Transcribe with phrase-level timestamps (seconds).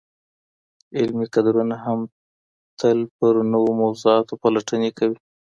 [0.97, 1.99] علمي کدرونه هم
[2.79, 5.17] تل پر نویو موضوعاتو پلټني کوي.